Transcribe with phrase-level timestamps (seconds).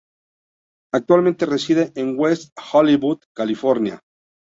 [0.91, 4.01] Actualmente reside en West Hollywood, California.